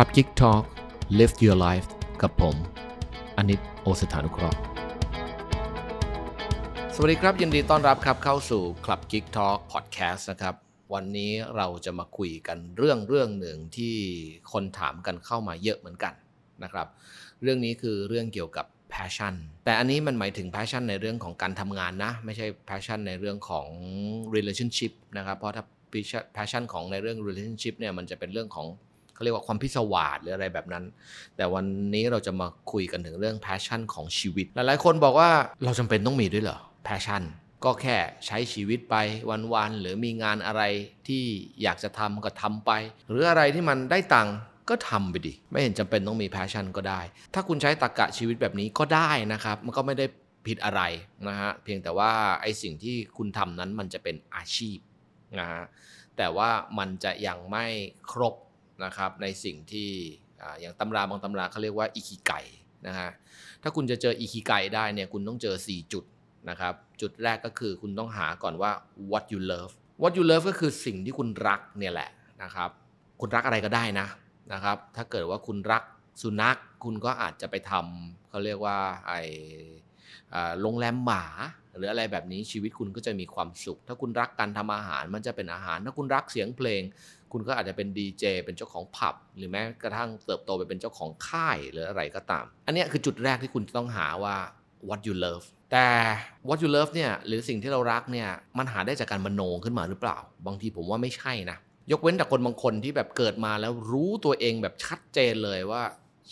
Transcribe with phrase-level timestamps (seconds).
[0.00, 0.62] ครับ Geek Talk
[1.18, 1.88] Live Your Life
[2.22, 2.56] กับผม
[3.36, 4.58] อนิตโอสถานุเคราะห์
[6.94, 10.54] สวัสดีครับ ยินดีต้อนรับครับเข้าสู่ Club Geek Talk Podcast นะครับ
[10.94, 13.94] วันนี้เราจะมาคุยกันเรื่องเรื่องหนึ่งที่
[14.52, 16.14] คนถามกันเข้ามาเยอะเหมือนกัน
[16.62, 16.86] นะครับ
[17.42, 19.34] เรื่องนี้คือเรื่องเกี่ยวกับ passion
[19.64, 23.68] แต่อันนี้มันหมายถึง passion ในเรื่องของการทำงานนะ ไม่ใช่ passion ในเรื่องของ
[24.34, 25.64] relationship นะครับ เพราะถ้า
[26.36, 28.68] passion ของในเรื่อง relationship เนี่ยมันจะเป็นเรื่องของ
[29.18, 30.84] เขาเรียกว่าความพิศวาสหรืออะไรแบบนั้น
[31.36, 31.64] แต่วัน
[31.94, 35.30] นี้เราจะมาคุยกันถึงเรื่อง passion ของชีวิต หลายๆคนบอกว่า
[35.64, 37.22] เราจำเป็นต้องมีด้วยเหรอ passion
[37.64, 38.96] ก็แค่ใช้ชีวิตไป
[39.54, 40.62] วันๆหรือมีงานอะไร
[41.08, 41.24] ที่
[41.62, 42.70] อยากจะทำก็ทำไป
[43.08, 44.36] หรืออะไรที่มันได้ตังค์
[44.70, 47.00] ก็ทำไปดิ ไม่เห็นจำเป็นต้องมี passion ก็ได้
[47.34, 50.06] ถ้าคุณใช้ตรกกะชีวิตแบบนี้ก็ได้นะครับ มันก็ไม่ได้
[50.46, 50.82] ผิดอะไร
[51.28, 52.10] นะฮะ เพียงแต่ว่า
[52.42, 54.78] ไอ้สิ่งที่คุณทำนั้นมันจะเป็นอาชีพ
[55.40, 55.62] นะฮะ
[56.16, 57.66] แต่ว่ามันจะยังไม่
[58.10, 58.34] ครบ
[58.84, 59.90] นะครับในสิ่งที่
[60.60, 62.32] อย่างตำราบางตำราเขาเรียกว่าอิคิไก
[62.86, 63.10] นะฮะ
[63.62, 66.04] ถ้าคุณจะเจออิคิไกได้เนี่ยคุณต้องเจอ 4 จุด
[66.50, 68.70] นะครับจุดแรกก็คือคุณต้องหาก่อนว่า
[69.10, 69.72] what you love
[70.02, 72.10] what you love ก็คือสิ่งที่คุณรักเนี่ยแหละ
[72.42, 72.70] นะครับ
[73.20, 74.06] คุณรักอะไรก็ได้นะ
[74.52, 75.82] นะครับถ้าเกิดว่าคุณรัก
[76.22, 78.76] สุนัขคุณก็อาจจะไปทำเขาเรียกว่า
[79.08, 79.12] ไอ
[80.60, 81.24] โรงแรมหมา
[81.76, 86.82] หรืออะไรแบบนี้ชีวิตคุณก็จะมีความสุข ถ้าคุณรักการทำอาหารมันจะเป็นอาหาร ถ้าคุณรักเสียงเพลง
[87.32, 94.36] คุณก็อาจจะเป็นดีเจเป็นเจ้าของผับ หรือแม้กระทั่งเติบโตไปเป็นเจ้าของค่ายหรืออะไรก็ตาม อันนี้คือจุดแรกที่คุณต้องหาว่า
[94.88, 95.88] what you love แต่
[96.48, 101.58] what you love เนี่ยหรือสิ่งที่เรารักเนี่ยมันหาได้จากการมโนขึ้นมาหรือเปล่า บางทีผมว่าไม่ใช่นะ
[101.92, 105.82] ยกเว้นแต่คนบางคนที่แบบเกิดมาแล้วรู้ตัวเองแบบชัดเจนเลยว่า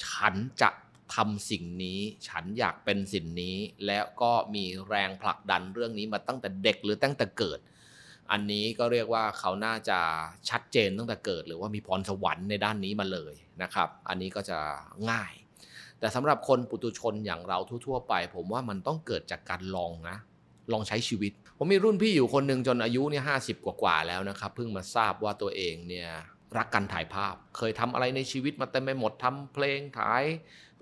[0.05, 0.71] ฉันจะ
[1.15, 7.59] ทำสิ่งนี้ฉันอยากเป็นสิ่งนี้ แล้วก็มีแรงผลักดันเรื่องนี้มาตั้งแต่เด็กหรือตั้งแต่เกิด
[8.33, 9.99] อันนี้ก็เรียกว่าเขาน่าจะ
[10.51, 14.59] ชัดเจนตั้งแต่เกิด หรือว่ามีพรสวรรค์ในด้านนี้มาเลยนะครับ อันนี้ก็จะ
[15.11, 15.33] ง่าย
[16.01, 20.17] แต่สำหรับคนปุตุชนอย่างเราทั่ว ๆ ไป ผมว่ามันต้องเกิดจากการลองนะ
[20.73, 26.09] ลองใช้ชีวิต ผมมีรุ่นพี่อยู่คนหนึ่งจนอายุเนี่ยห้าสิบกว่าๆแล้วนะครับ เพิ่งมาทราบว่าตัวเองเนี่ย
[26.57, 30.25] รักการถ่ายภาพ เคยทำอะไรในชีวิตมาเต็มไปหมดทำเพลงถ่าย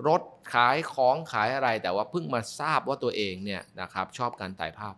[0.06, 0.22] รถ
[0.54, 4.94] ขายของขายอะไร แต่ว่าเพิ่งมาทราบว่าตัวเองเนี่ยนะครับชอบการถ่ายภาพ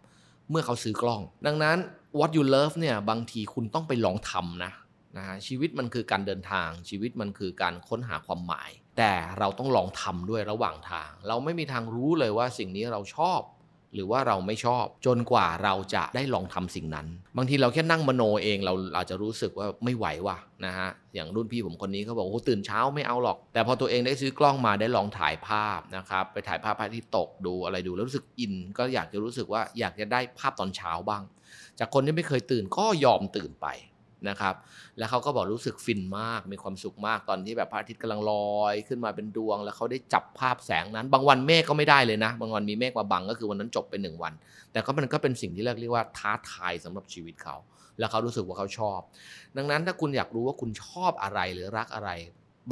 [0.50, 1.78] เมื่อเขาซื้อกล้อง ดังนั้น
[2.18, 4.72] what you love เนี่ยบางทีคุณต้องไปลองทำนะ
[5.16, 13.40] นะฮะชีวิตมันคือการเดินทางชีวิตมันคือการค้นหาความหมาย แต่เราต้องลองทำด้วยระหว่างทาง เราไม่มีทางรู้เลยว่าสิ่งนี้เราชอบ
[13.96, 31.22] หรือว่าเราไม่ชอบ จนกว่าเราจะได้ลองทำสิ่งนั้น บางทีเราแค่นั่งมโนเองเราอาจจะรู้สึกว่าไม่ไหวว่ะนะฮะอย่างรุ่นพี่ผมคนนี้เขาบอกโอ้ตื่นเช้าไม่เอาหรอก แต่พอตัวเองได้ซื้อกล้องมาได้ลองถ่ายภาพนะครับไปถ่ายภาพพระอาทิตย์ตกดูอะไรดูแล้วรู้สึกอิน ก็อยากจะรู้สึกว่าอยากจะได้ภาพตอนเช้าบ้าง
[31.78, 33.66] จากคนที่ไม่เคยตื่นก็ยอมตื่นไป
[34.28, 34.54] นะครับ
[34.98, 44.32] แล้วเขาก็บอกรู้สึกฟินมากมีความสุขมากตอนที่แบบพระอาทิตย์กำลังลอยขึ้นมาเป็นดวง แล้วเขาได้จับภาพแสงนั้น บางวันเมฆก็ไม่ได้เลยนะ บางวันมีเมฆมาบังก็คือวันนั้นจบไปหนึ่งวัน
[44.72, 47.56] แต่ก็มันก็เป็นสิ่งที่เรียกว่าท้าทายสำหรับชีวิตเขา
[47.98, 49.00] แล้วเขารู้สึกว่าเขาชอบ
[49.56, 52.10] ดังนั้นถ้าคุณอยากรู้ว่าคุณชอบอะไรหรือรักอะไร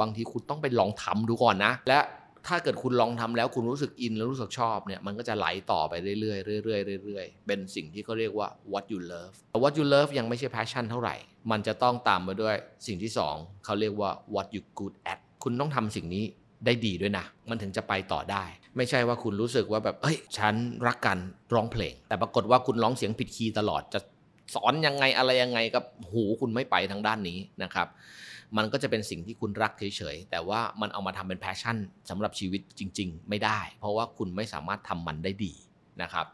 [0.01, 1.99] บางทีคุณต้องไปลองทำดูก่อนนะ และ
[2.47, 9.33] ถ้าเกิดคุณลองทำแล้วคุณรู้สึกอินแล้วรู้สึกชอบเนี่ยมันก็จะไหลต่อไปเรื่อยๆเรื่อยๆเรื่อยๆเป็นสิ่งที่เขาเรียกว่า what you love
[9.63, 11.15] what you love ยังไม่ใช่ passion เท่าไหร่
[11.51, 12.55] มันจะต้องตามมาด้วย
[12.87, 16.23] สิ่งที่ 2เขาเรียกว่า what you good at คุณต้องทำสิ่งนี้
[16.65, 18.43] ได้ดีด้วยนะ มันถึงจะไปต่อได้
[18.77, 20.53] ไม่ใช่ว่าคุณรู้สึกว่าแบบเอ้ย ฉัน
[20.87, 21.17] รักการ
[21.53, 23.99] ร้องเพลง แต่ปรากฏว่าคุณร้องเสียงผิดคีย์ตลอดจะ
[24.55, 27.87] สอนยังไงอะไรยังไงกับหูคุณไม่ไปทางด้านนี้นะครับ
[28.57, 29.83] มันก็จะเป็นสิ่งที่คุณรักเฉ
[30.13, 31.77] ยๆ แต่ว่ามันเอามาทำเป็น passion
[32.09, 35.53] สำหรับชีวิตจริง ๆ ไม่ได้ เพราะว่าคุณไม่สามารถทำมันได้ดี
[36.01, 36.25] นะครับ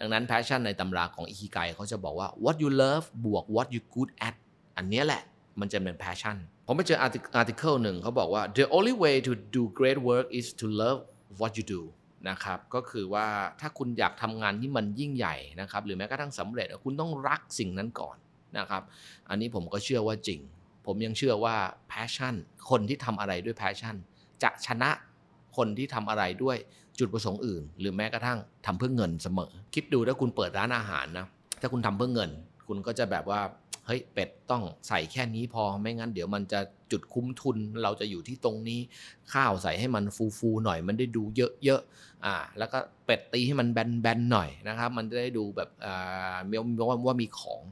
[0.00, 4.34] ดังนั้น passion ในตำราของอิคิไกเขาจะบอกว่า what you love บวก what you good at
[4.76, 5.22] อันนี้แหละ
[5.60, 6.36] มันจะเป็น passion
[6.66, 7.10] ผมไปเจออาร
[7.44, 10.98] article หนึ่งเขาบอกว่า the only way to do great work is to love
[11.40, 11.82] what you do
[12.28, 13.26] นะครับ ก็คือว่า
[13.60, 18.16] ถ้าคุณอยากทำงานที่มันยิ่งใหญ่นะครับ หรือแม้กระทั่งสำเร็จ คุณต้องรักสิ่งนั้นก่อน
[18.58, 18.82] นะครับ
[19.28, 20.40] อันนี้ผมก็เชื่อว่าจริง
[20.86, 21.56] ผมยังเชื่อว่า
[21.88, 22.34] passion
[22.70, 23.96] คนที่ทำอะไรด้วย passion
[24.42, 24.90] จะชนะ
[25.56, 26.56] คนที่ทำอะไรด้วย
[26.98, 31.26] จุดประสงค์อื่น หรือแม้กระทั่งทำเพื่อเงินเสมอ คิดดูถ้าคุณเปิดร้านอาหารนะ
[31.60, 32.30] ถ้าคุณทำเพื่อเงิน
[32.68, 33.40] คุณก็จะแบบว่า
[33.90, 36.60] ฮ้ยเป็ดต้องใส่แค่นี้พอไม่งั้นเดี๋ยวมันจะ
[36.92, 38.80] จุดคุ้มทุนเราจะอยู่ที่ตรงนี้
[39.32, 40.04] ข้าวใส่ให้มัน
[40.38, 41.22] ฟูๆหน่อยมันได้ดู
[41.64, 46.54] เยอะๆอ่าแล้วก็เป็ดตีให้มันแบนๆหน่อยนะครับมันจะได้ดูแบบอ่ามี
[46.88, 47.62] ว่าว่ามีของ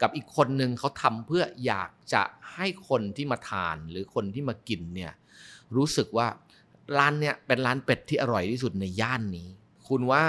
[0.00, 2.22] กับอีกคนหนึ่งเขาทำเพื่ออยากจะ
[2.54, 5.12] ให้คนที่มาทานหรือคนที่มากินเนี่ย
[5.76, 6.26] รู้สึกว่า
[6.98, 9.48] ร้านเนี่ยเป็นร้านเป็ดที่อร่อยที่สุดในย่านนี้
[9.88, 10.24] คุณว่า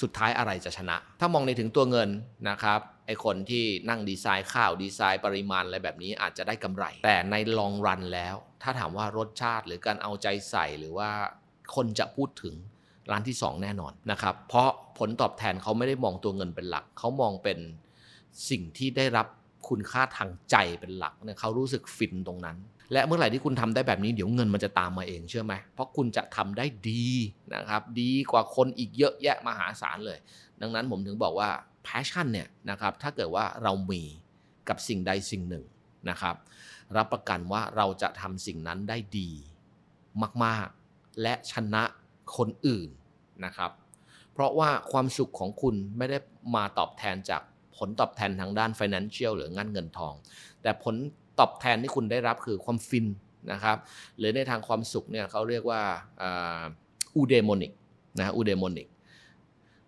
[0.00, 2.08] สุดท้ายอะไรจะชนะ ถ้ามองในถึงตัวเงิน
[2.48, 11.10] นะครับไอคนที่นั่งดีไซน์ข้าวดีไซน์ปริมาณอะไรแบบนี้อาจจะได้กำไร แต่ในลองรันแล้ว ถ้าถามว่ารสชาติหรือการเอาใจใส่หรือว่า
[11.74, 12.54] คนจะพูดถึง
[13.10, 14.68] ร้านที่ 2 แน่นอนนะครับ เพราะ
[14.98, 17.58] ผลตอบแทนเขาไม่ได้มองตัวเงินเป็นหลัก เขามองเป็น
[18.50, 19.26] สิ่งที่ได้รับ
[19.68, 22.56] คุณค่าทางใจเป็นหลักเนี่ยเขารู้สึกฟินตรงนั้น
[22.92, 27.06] และเมื่อไหร่ที่คุณทำได้แบบนี้เดี๋ยวเงินมันจะตามมาเองเชื่อไหมเพราะคุณจะทำได้ดี
[27.54, 30.18] นะครับ ดีกว่าคนอีกเยอะแยะมหาศาลเลย
[30.60, 31.48] ดังนั้นผมถึงบอกว่า
[31.86, 34.02] passion เนี่ยนะครับถ้าเกิดว่าเรามี
[34.68, 35.64] กับสิ่งใดสิ่งหนึ่ง
[36.10, 36.36] นะครับ
[36.96, 39.30] รับประกันว่าเราจะทำสิ่งนั้นได้ดี
[40.44, 41.84] มาก ๆ และชนะ
[42.36, 42.88] คนอื่น
[43.44, 43.70] นะครับ
[44.32, 46.18] เพราะว่าความสุขของคุณไม่ได้
[46.56, 47.42] มาตอบแทนจาก
[47.76, 50.14] ผลตอบแทนทางด้าน financial หรืองานเงินทอง
[50.62, 50.94] แต่ผล
[51.40, 53.06] ตอบแทนที่คุณได้รับคือความฟิน
[53.52, 53.76] นะครับ
[54.18, 55.82] หรือในทางความสุขเนี่ยเขาเรียกว่า
[57.16, 57.72] eudaimonic
[58.18, 58.86] นะ eudaimonic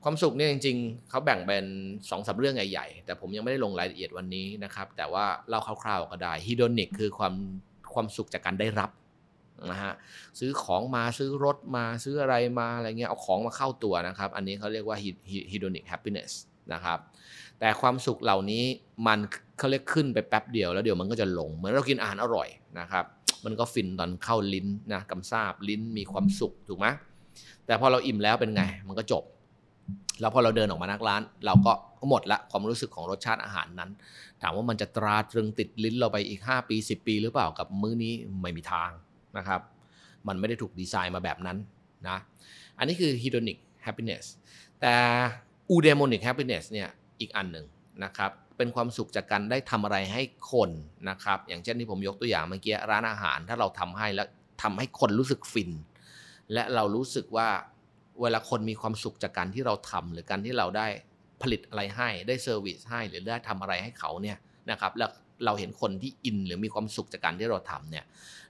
[0.05, 1.65] ความสุขเนี่ยจริงๆเขาแบ่งเป็น
[2.11, 7.35] สองสาเรื่องใหญ่ๆ แต่ผมยังไม่ได้ลงรายละเอียดวันนี้นะครับ แต่ว่าเล่าคร่าวๆก็ได้ hedonic คือความ
[7.95, 8.91] ความสุขจากการได้รับ
[9.71, 9.93] นะฮะ
[10.39, 14.97] ซื้อของมาซื้อรถมาซื้ออะไรมาอะไรเงี้ยเอาของมาเข้าตัวนะครับ อันนี้เขาเรียกว่า
[15.53, 16.33] hedonic happiness
[16.73, 16.99] นะครับ
[17.61, 18.65] แต่ความสุขเหล่านี้
[19.07, 19.19] มัน
[19.61, 22.49] เขาเรียกขึ้นไปแป๊บเดียวแล้วเดี๋ยวมันก็จะลง เหมือนเรากินอาหารอร่อย
[22.81, 23.05] นะครับ
[23.45, 26.87] มันก็ฟินตอนเข้าลิ้นนะกำซาบลิ้นมีความสุขถูกไหม
[27.67, 29.25] แต่พอเราอิ่มแล้วเป็นไง มันก็จบ
[30.21, 31.73] แล้วพอเราเดินออกมานักร้าน เราก็
[32.11, 33.91] หมดละความรู้สึกของรสชาติอาหารนั้น
[34.43, 38.91] ถามว่ามันจะตราตรึงติดลิ้นเราไปอีก 5 ปี 10 ปีหรือเปล่ากับมื้อนี้ไม่มีทาง
[39.37, 39.61] นะครับ
[40.29, 41.57] มันไม่ได้ถูกดีไซน์มาแบบนั้น
[42.09, 42.19] นะ
[42.79, 44.25] อันนี้คือ hedonic happiness
[44.81, 44.95] แต่
[45.71, 46.89] eudaimonic happiness เนี่ย
[47.21, 47.67] อีกอันหนึ่ง
[48.05, 48.31] นะครับ
[48.61, 50.23] เป็นความสุขจากการได้ทำอะไรให้
[50.53, 50.71] คน
[51.11, 54.29] นะครับ อย่างเช่นที่ผมยกตัวอย่างเมื่อกี้ร้านอาหาร ถ้าเราทำให้แล้ว
[54.63, 55.71] ทำให้คนรู้สึกฟิน
[56.53, 57.49] และเรารู้สึกว่า
[58.21, 60.87] เวลาคนมีความสุขจากการที่เราทำหรือการที่เราได้
[61.43, 64.37] ผลิตอะไรให้ได้ service ให้หรือได้ทำอะไรให้เขาเนี่ย
[64.71, 65.11] นะครับแล้ว
[65.45, 68.05] เราเห็นคนที่อินหรือมีความสุขจากการที่เราทำเนี่ย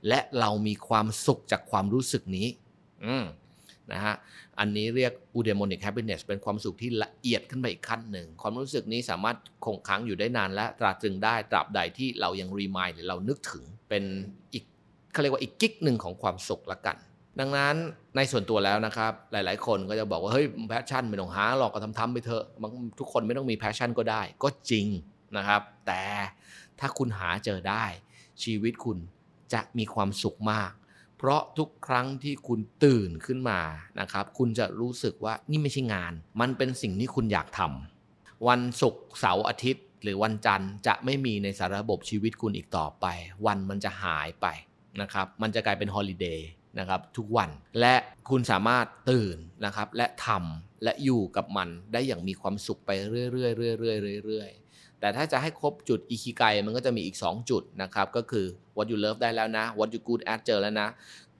[0.08, 2.48] และเรามีความสุขจากความรู้สึกนี้
[3.04, 3.24] อืม
[3.92, 4.14] นะฮะ
[4.58, 14.04] อันนี้เรียก eudaimonic happiness เป็นความสุขที่ละ เอียดขึ้นไปอีกขั้นหนึ่ง ความรู้สึกนี้สามารถคงค้างอยู่ได้นานและตราตรึงได้ตราบใดที่เรายัง remind หรือเรานึกถึงเป็น
[14.52, 14.64] อีก
[15.12, 16.96] เขาเรียกว่าอีกกิ๊กหนึ่งของความสุขละกัน
[17.40, 17.76] ดังนั้น
[18.16, 22.44] ในส่วนตัวแล้วนะครับ หลาย ๆ คนก็จะบอกว่าเฮ้ย passion ไม่ต้องหาหรอกก็ทำทำไปเถอะ
[22.98, 24.86] ทุกคนไม่ต้องมี passion ก็ได้ ก็จริง
[25.36, 26.02] นะครับ แต่
[26.80, 27.84] ถ้าคุณหาเจอได้
[28.42, 28.98] ชีวิตคุณ
[29.52, 30.70] จะมีความสุขมาก
[31.22, 33.60] เพราะทุกครั้งที่คุณตื่นขึ้นมา
[34.00, 43.06] นะครับ คุณจะรู้สึกว่านี่ไม่ใช่งาน มันเป็นสิ่งที่คุณอยากทำวันศุกร์เสาร์อาทิตย์ หรือวันจันทร์จะไม่มีในสารระบบชีวิตคุณอีกต่อไป
[43.46, 44.46] วันมันจะหายไป
[45.00, 47.50] นะครับ มันจะกลายเป็นฮอลิเดย์นะครับทุกวัน
[47.80, 47.94] และ
[48.30, 54.69] คุณสามารถตื่นนะครับและทำและอยู่กับมันได้อย่างมีความสุขไปเรื่อยๆเรื่อยๆเรื่อยๆ
[55.00, 60.88] แต่ถ้าจะให้ครบจุดอิคิไกมันก็จะมีอีก 2 จุดนะครับ ก็คือ what you love ได้แล้วนะ what you good at เจอแล้วนะ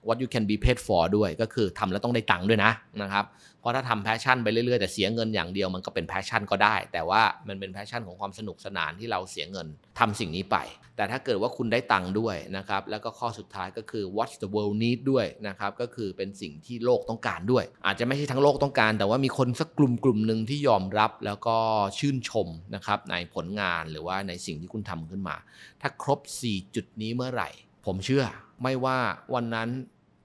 [0.07, 2.71] what you can be paid for ด้วยก็คือทำแล้วต้องได้ตังค์ด้วยนะ
[3.01, 3.25] นะครับ
[3.59, 9.67] เพราะถ้าทำ passion ไปเรื่อยๆ แต่เสียเงินอย่างเดียวมันก็เป็น passion ก็ได้ แต่ว่ามันเป็น passion ของความสนุกสนานที่เราเสียเงิน
[9.99, 10.57] ทำสิ่งนี้ไป
[10.95, 21.57] แต่ถ้าเกิดว่าคุณได้ตังค์ด้วยนะครับแล้วก็ข้อสุดท้ายก็คือ what the world need ด้วยนะครับก็คือเป็นสิ่งที่โลกต้องการด้วย อาจจะไม่ใช่ทั้งโลกต้องการ แต่ว่ามีคนสักกลุ่มกลุ่มหนึ่งที่ยอมรับแล้วก็
[21.99, 25.35] ชื่นชมนะครับในผลงานหรือว่าในสิ่งที่คุณทำขึ้นมา
[25.81, 27.49] ถ้าครบ 4 จุดนี้เมื่อไหร่
[27.85, 28.23] ผมเชื่อ
[28.63, 28.97] ไม่ว่า
[29.33, 29.69] วันนั้น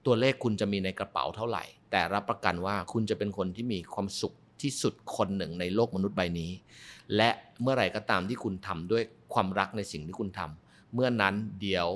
[0.05, 6.51] ตัวเลขคุณจะมีในกระเป๋าเท่าไหร่ แต่รับประกันว่าคุณจะเป็นคนที่มีความสุขที่สุดคนหนึ่งในโลกมนุษย์ใบนี้
[7.15, 7.29] และ
[7.61, 9.03] เมื่อไหร่ก็ตามที่คุณทำด้วย
[9.33, 11.87] ความรักในสิ่งที่คุณทำเมื่อนั้นเดี๋ยว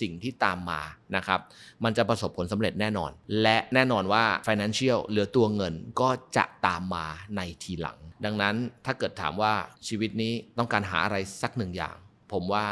[0.00, 0.80] สิ่งที่ตามมา
[1.16, 1.40] นะครับ
[1.84, 3.10] มันจะประสบผลสำเร็จแน่นอน
[3.42, 8.54] และแน่นอนว่า financial หรือตัวเงินก็จะตามมาในทีหลัง ดังนั้น
[8.84, 9.52] ถ้าเกิดถามว่า
[9.88, 11.96] ชีวิตนี้ต้องการหาอะไรสักหนึ่งอย่าง
[12.32, 12.66] ผมว่า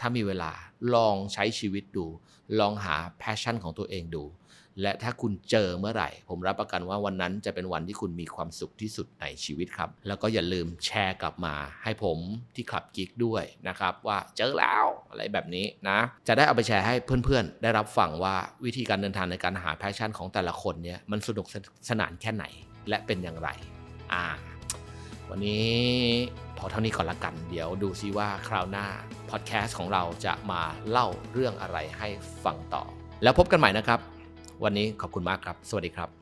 [0.00, 0.52] ถ้ามีเวลา
[0.94, 2.06] ลองใช้ชีวิตดู
[2.60, 4.24] ลองหา passion ของตัวเองดู
[4.82, 12.18] และถ้าคุณเจอเมื่อไหร่ ผมรับประกันว่าวันนั้นจะเป็นวันที่คุณมีความสุขที่สุดในชีวิตครับ แล้วก็อย่าลืมแชร์กลับมาให้ผม
[12.54, 15.98] ที่ขับกิกด้วยนะครับ ว่าเจอแล้วอะไรแบบนี้นะ
[16.28, 21.46] จะได้เอาไปแชร์ให้เพื่อนๆ ได้รับฟังว่าวิธีการเดินทางในการหา passion ของแต่ละคนเนี่ยมันสนุก
[21.90, 22.44] สนานแค่ไหน
[22.88, 23.48] และเป็นอย่างไร
[24.14, 24.26] อ่า
[25.30, 25.70] วันนี้
[26.58, 28.86] พอเท่านี้ก่อนละกัน เดี๋ยวดูซิว่าคราวหน้า
[29.30, 32.08] พอดแคสต์ของเราจะมาเล่าเรื่องอะไรให้
[32.44, 32.82] ฟังต่อ
[33.22, 34.00] แล้วพบกันใหม่นะครับ
[34.64, 36.19] วันนี้ขอบคุณมากครับ สวัสดีครับ